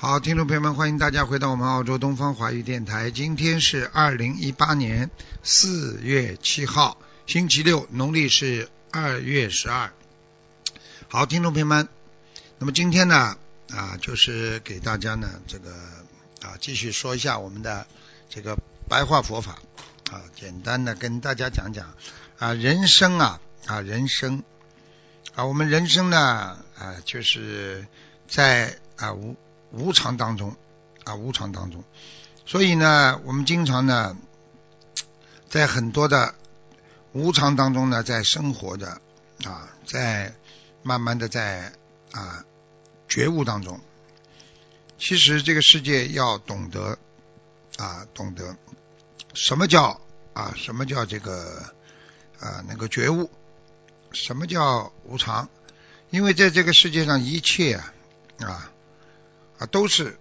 [0.00, 3.10] 好，听众朋友们，欢迎大家回到我们澳洲东方华语电台。
[3.10, 5.10] 今天是二零一八年
[5.42, 9.92] 四月七号，星期六，农历是二月十二。
[11.08, 11.88] 好，听众朋友们，
[12.60, 13.36] 那么今天呢
[13.70, 15.72] 啊，就是给大家呢这个
[16.42, 17.84] 啊继续说一下我们的
[18.30, 18.56] 这个
[18.88, 19.58] 白话佛法
[20.12, 21.92] 啊，简单的跟大家讲讲
[22.38, 24.44] 啊人生啊啊人生
[25.34, 27.84] 啊我们人生呢啊就是
[28.28, 29.36] 在啊无。
[29.70, 30.56] 无常当中
[31.04, 31.84] 啊，无常当中，
[32.46, 34.16] 所以呢，我们经常呢，
[35.48, 36.34] 在很多的
[37.12, 39.00] 无常当中呢，在生活的
[39.44, 40.34] 啊，在
[40.82, 41.72] 慢慢的在
[42.12, 42.44] 啊
[43.08, 43.80] 觉悟当中，
[44.98, 46.98] 其实这个世界要懂得
[47.76, 48.56] 啊，懂得
[49.34, 50.00] 什么叫
[50.32, 51.62] 啊，什么叫这个
[52.40, 53.30] 啊，那个觉悟，
[54.12, 55.48] 什么叫无常？
[56.10, 57.92] 因为在这个世界上一切啊
[58.40, 58.72] 啊。
[59.58, 60.18] 啊，都是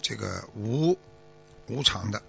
[0.00, 0.98] 这个无
[1.66, 2.22] 无常的。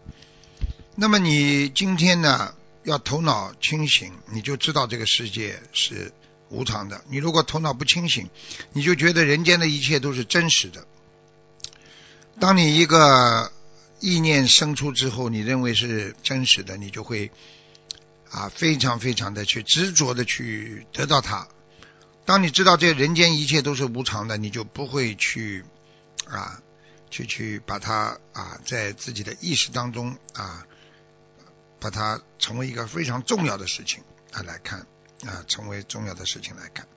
[0.95, 6.11] 那么你今天呢，要头脑清醒，你就知道这个世界是
[6.49, 7.03] 无常的。
[7.09, 8.29] 你如果头脑不清醒，
[8.73, 10.85] 你就觉得人间的一切都是真实的。
[12.39, 13.51] 当你一个
[13.99, 17.31] 意念生出之后，你认为是真实的，你就会
[18.29, 21.47] 啊非常非常的去执着的去得到它。
[22.25, 25.63] 当你知道这人间一切都是无常的，你就不会去。
[26.27, 26.61] 啊，
[27.11, 30.65] 去去把它啊，在自己的意识当中啊，
[31.79, 34.87] 把它成为一个非常重要的事情啊来看
[35.25, 36.87] 啊，成为重要的事情来看。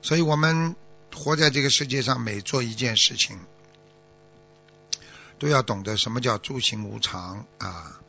[0.00, 0.74] 所以我们
[1.14, 3.38] 活在这个世界上，每做一件事情，
[5.38, 8.00] 都要懂得什么叫诸行无常啊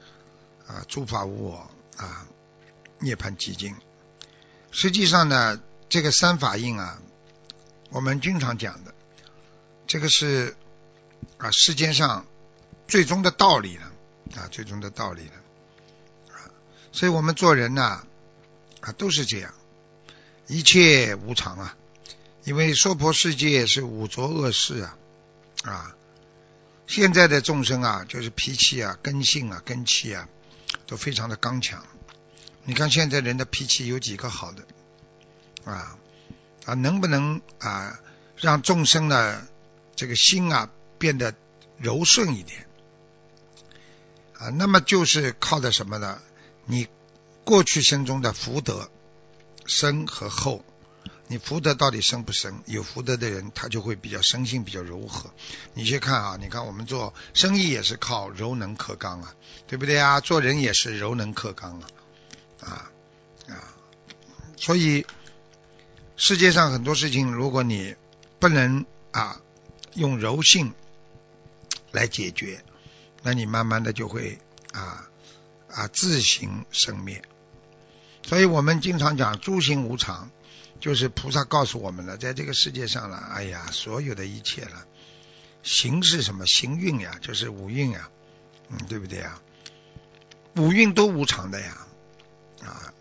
[0.66, 2.26] 啊，诸法无我啊，
[3.00, 3.76] 涅槃寂静。
[4.72, 7.02] 实际上呢，这个三法印啊，
[7.90, 8.96] 我们经常讲的，
[9.86, 10.56] 这个是。
[11.40, 12.26] 啊，世间上
[12.88, 13.92] 最终的道理了
[14.36, 15.34] 啊，最终的道理了
[16.34, 16.52] 啊，
[16.92, 18.04] 所以我们做人呢
[18.82, 19.54] 啊都是这样，
[20.48, 21.78] 一切无常啊，
[22.44, 24.98] 因为娑婆世界是五浊恶世啊
[25.64, 25.96] 啊，
[26.88, 30.28] 现在的众生啊，就是脾气啊、根性啊、根气啊，
[30.88, 31.86] 都非常的刚强。
[32.66, 34.68] 你看现在人的脾气有几个好的
[35.64, 35.98] 啊
[36.66, 37.98] 啊，能不能啊
[38.36, 39.48] 让众生的
[39.96, 40.70] 这个心啊？
[41.00, 41.34] 变得
[41.78, 42.68] 柔顺一点
[44.38, 46.22] 啊，那么就是靠的什么呢？
[46.66, 46.88] 你
[47.44, 48.90] 过去生中的福德
[49.66, 50.64] 深和厚，
[51.28, 52.62] 你福德到底深不深？
[52.66, 55.34] 有福德的人，他就会比较生性，比较柔和。
[55.74, 59.36] 你去看啊，你看我们做生意也是靠柔能克刚啊，
[59.68, 60.20] 对不对啊？
[60.22, 61.88] 做人也是柔能克刚啊，
[62.62, 62.92] 啊
[63.50, 63.56] 啊，
[64.58, 65.06] 所以
[66.16, 67.96] 世界上很多事情，如果你
[68.40, 69.42] 不能啊
[69.96, 70.74] 用柔性。
[71.92, 72.64] 来解决，
[73.24, 74.40] 那你慢慢的就会
[74.72, 75.10] 啊
[75.70, 77.22] 啊自行生灭。
[78.24, 80.30] 所以我们经常讲诸行无常，
[80.80, 84.86] 就是菩萨告诉我们了，在这个世界上了，哎呀，所有的一切了，
[85.64, 86.46] 行是什么？
[86.46, 88.10] 行运呀，就是五蕴呀，
[88.70, 89.42] 嗯，对不对呀？
[90.56, 91.88] 五蕴都无常的呀，
[92.62, 92.94] 啊，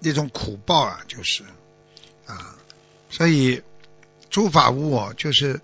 [0.00, 1.44] 那种苦报啊，就是
[2.26, 2.56] 啊，
[3.08, 3.62] 所以
[4.30, 5.60] 诸法无我，就是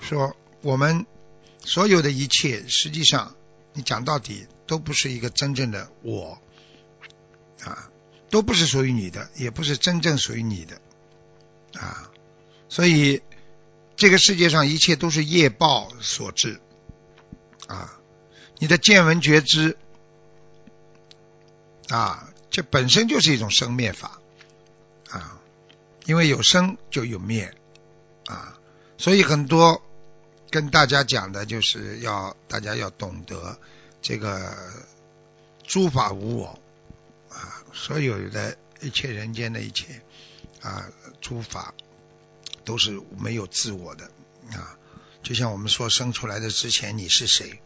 [0.00, 1.04] 说我们。
[1.68, 3.36] 所有的一切，实际上
[3.74, 6.40] 你讲到底都不是一个真正的我
[7.62, 7.90] 啊，
[8.30, 10.80] 都不是属于你的，也不是真正属于你的
[11.78, 12.10] 啊。
[12.70, 13.20] 所以
[13.96, 16.58] 这个世界上一切都是业报所致
[17.66, 18.00] 啊。
[18.58, 19.76] 你的见闻觉知
[21.88, 24.18] 啊，这本身就是一种生灭法
[25.10, 25.38] 啊，
[26.06, 27.54] 因为有生就有灭
[28.24, 28.58] 啊，
[28.96, 29.82] 所以很多。
[30.50, 33.58] 跟大家讲的就是要大家要懂得
[34.00, 34.56] 这个
[35.64, 36.58] 诸法无我
[37.28, 40.02] 啊，所有的一切人间的一切
[40.62, 40.88] 啊
[41.20, 41.74] 诸法
[42.64, 44.10] 都是没有自我的
[44.52, 44.78] 啊，
[45.22, 47.60] 就像我们说生出来的之前你是谁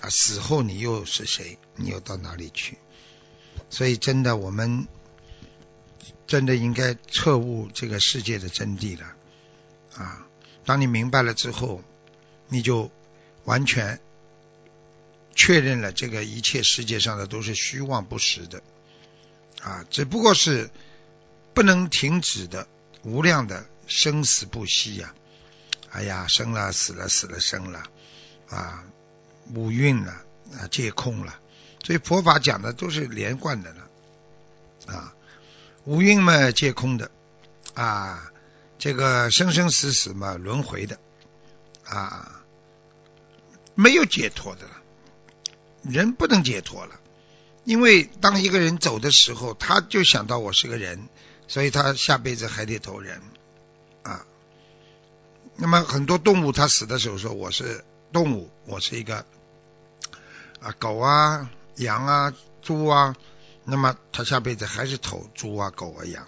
[0.00, 2.78] 啊，死后你又是谁，你又到哪里去？
[3.68, 4.86] 所以真的我们
[6.26, 9.06] 真的应该彻悟这个世界的真谛了
[9.96, 10.26] 啊，
[10.64, 11.82] 当你明白了之后，
[12.50, 12.90] 你就
[13.44, 13.98] 完全
[15.34, 18.62] 确认了这个一切世界上的都是虚妄不实的
[19.62, 20.70] 啊，只不过是
[21.54, 22.66] 不能停止的
[23.02, 25.14] 无量的生死不息呀！
[25.90, 27.82] 哎呀，生了死了死了生了
[28.48, 28.84] 啊，
[29.54, 30.12] 五蕴了
[30.58, 31.38] 啊，皆空了。
[31.84, 33.88] 所以佛法讲的都是连贯的了
[34.86, 35.14] 啊，
[35.84, 37.10] 五蕴嘛皆空的
[37.74, 38.30] 啊。
[38.78, 40.98] 这个生生死死嘛，轮回的
[41.84, 42.39] 啊，
[43.80, 44.76] 没有解脱的了。
[45.82, 47.00] 人不能解脱了，
[47.64, 51.08] 因为当一个人走的时候，他就想到我是个人，
[51.48, 53.22] 所以他下辈子还得投人
[54.02, 54.26] 啊。
[55.56, 57.82] 那么很多动物，它死的时候说我是
[58.12, 59.24] 动物，我是一个
[60.60, 63.16] 啊狗啊、羊啊、猪啊，
[63.64, 66.26] 那么他下辈子还是投猪啊、狗啊、羊。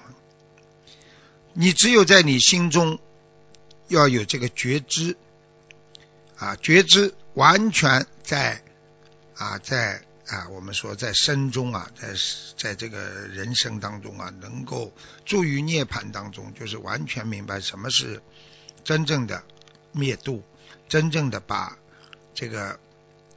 [1.52, 2.98] 你只有在你心中
[3.88, 5.16] 要有这个觉知
[6.38, 8.62] 啊，觉知完全在
[9.36, 12.14] 啊，在啊，我们说在身中啊，在
[12.56, 12.98] 在这个
[13.28, 14.92] 人生当中啊，能够
[15.24, 18.22] 住于涅盘当中，就是完全明白什么是
[18.84, 19.42] 真正的
[19.92, 20.42] 灭度，
[20.88, 21.76] 真正的把
[22.34, 22.78] 这个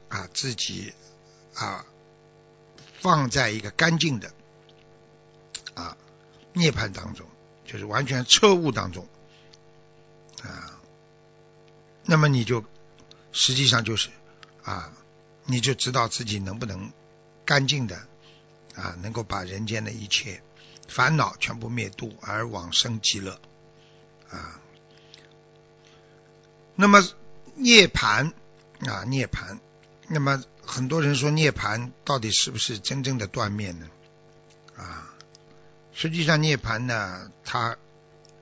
[0.08, 0.92] 啊自己
[1.54, 1.84] 啊
[3.00, 4.32] 放在一个干净的
[5.74, 5.96] 啊
[6.52, 7.26] 涅盘当中。
[7.68, 9.08] 就是完全彻悟当中
[10.44, 10.78] 啊，
[12.04, 12.64] 那么你就
[13.38, 14.08] 实际上就是
[14.64, 14.90] 啊，
[15.44, 16.90] 你就知道自己能不能
[17.44, 17.96] 干净的
[18.74, 20.42] 啊，能够把人间的一切
[20.88, 23.38] 烦恼全部灭度而往生极乐
[24.30, 24.58] 啊。
[26.74, 27.06] 那么
[27.54, 28.32] 涅盘
[28.80, 29.60] 啊，涅盘，
[30.08, 33.86] 那么很多人说涅盘到底是不是真正的断灭呢？
[34.78, 35.14] 啊？
[35.92, 37.76] 实际上，涅盘呢，它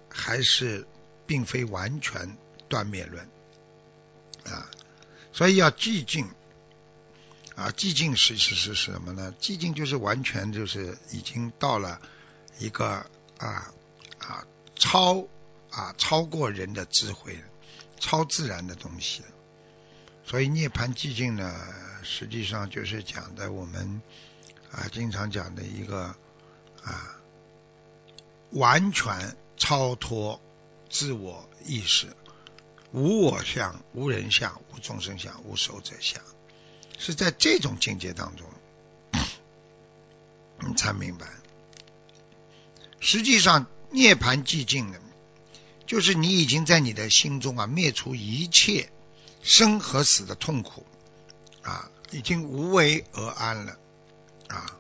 [0.09, 0.87] 还是
[1.27, 2.39] 并非完全
[2.69, 3.29] 断灭论
[4.45, 4.71] 啊，
[5.35, 6.31] 所以要寂静
[7.57, 9.35] 啊，寂静是是是什么呢？
[9.39, 12.01] 寂静就是完全就是已经到了
[12.59, 12.87] 一个
[13.37, 13.75] 啊
[14.19, 14.47] 啊
[14.77, 15.27] 超
[15.71, 17.39] 啊超过人的智慧、
[17.99, 19.23] 超自然的东西。
[20.25, 21.53] 所以涅槃寂静呢，
[22.03, 24.01] 实际上就是讲的我们
[24.71, 26.15] 啊经常讲的一个
[26.83, 27.11] 啊。
[28.51, 30.41] 完全超脱
[30.89, 32.07] 自我意识，
[32.95, 36.23] 无我相、无人相、无众生相、无寿者相，
[36.97, 38.49] 是在这种境界当中，
[40.65, 41.27] 你才明白。
[43.01, 44.99] 实际上，涅盘寂静呢，
[45.89, 48.89] 就是你已经在你的心中啊灭除一切
[49.43, 50.87] 生和死的痛苦
[51.63, 53.77] 啊，已经无为而安了
[54.47, 54.79] 啊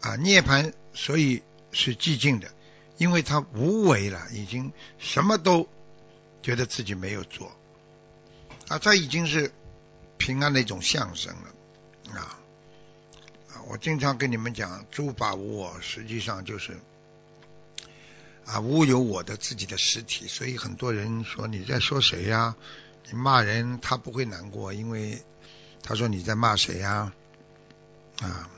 [0.00, 0.16] 啊！
[0.16, 2.50] 涅盘所以是寂静的。
[2.96, 5.68] 因为他无为了，已经什么都
[6.42, 7.50] 觉得自己没有做
[8.68, 9.52] 啊，这已经是
[10.16, 12.38] 平安的一种象征了啊
[13.52, 13.62] 啊！
[13.68, 16.78] 我经常跟你们讲，诸法无我，实际上就是
[18.46, 20.26] 啊，无有我的自己的实体。
[20.28, 22.54] 所以很多人说你在说谁呀？
[23.10, 25.22] 你骂人他不会难过，因为
[25.82, 27.12] 他说你在骂谁呀？
[28.20, 28.48] 啊，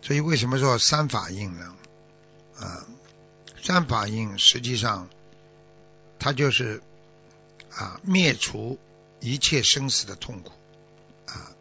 [0.00, 1.74] 所以为什么说三法印呢？
[2.58, 2.86] 啊？
[3.62, 5.08] 三法印实际上，
[6.18, 6.82] 它就是
[7.76, 8.78] 啊灭除
[9.20, 10.52] 一切生死的痛苦
[11.26, 11.52] 啊，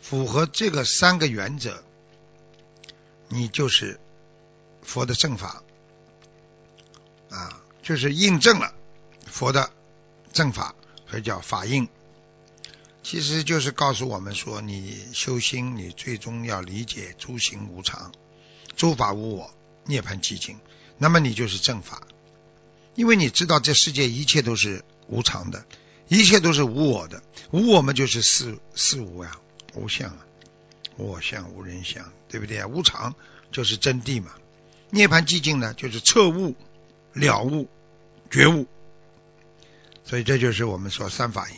[0.00, 1.82] 符合这个三个原则，
[3.28, 3.98] 你就是
[4.82, 5.62] 佛的正法
[7.30, 8.74] 啊，就是印证了
[9.26, 9.70] 佛的
[10.32, 10.74] 正法，
[11.08, 11.88] 所以叫法印。
[13.02, 18.12] 其实就是告诉我们说，你修心，你最终要理解诸行无常，
[18.76, 20.58] 诸法无我，涅槃寂静。
[20.96, 22.06] 那么你就是正法，
[22.94, 25.64] 因为你知道这世界一切都是无常的，
[26.08, 29.36] 一切都是无我的，无我们就是四四无呀，
[29.74, 30.26] 无相啊，
[30.96, 32.66] 无我相、无人相，对不对啊？
[32.66, 33.14] 无常
[33.52, 34.32] 就是真谛嘛，
[34.90, 36.56] 涅盘寂静呢，就是彻悟、
[37.12, 37.68] 了悟、
[38.30, 38.66] 觉悟，
[40.04, 41.56] 所以这就是我们说三法印。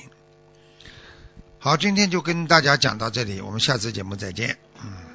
[1.58, 4.58] 好，今天就跟大家讲到这里，我们下次节目再见。
[4.82, 5.05] 嗯。